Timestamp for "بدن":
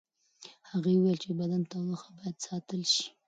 1.39-1.61